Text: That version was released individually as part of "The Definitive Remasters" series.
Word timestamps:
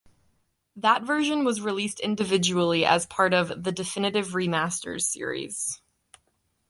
That 0.75 1.03
version 1.03 1.43
was 1.45 1.61
released 1.61 1.99
individually 1.99 2.83
as 2.83 3.05
part 3.05 3.35
of 3.35 3.49
"The 3.63 3.71
Definitive 3.71 4.29
Remasters" 4.29 5.03
series. 5.03 5.79